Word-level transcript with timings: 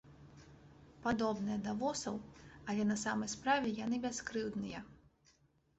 Падобныя 1.03 1.57
да 1.65 1.75
восаў, 1.81 2.17
але 2.73 2.83
на 2.93 2.99
самай 3.05 3.29
справе 3.37 3.77
яны 3.85 4.05
бяскрыўдныя. 4.09 4.79